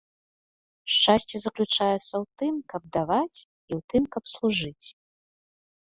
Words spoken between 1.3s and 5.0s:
заключаецца ў тым, каб даваць, і ў тым, каб служыць.